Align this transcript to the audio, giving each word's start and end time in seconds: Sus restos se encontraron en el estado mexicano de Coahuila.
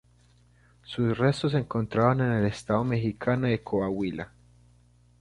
Sus 0.81 1.15
restos 1.15 1.51
se 1.51 1.59
encontraron 1.59 2.21
en 2.21 2.31
el 2.31 2.47
estado 2.47 2.83
mexicano 2.83 3.45
de 3.45 3.61
Coahuila. 3.61 4.31